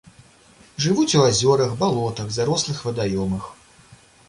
[0.85, 3.49] Жывуць у азёрах, балотах, зарослых вадаёмах.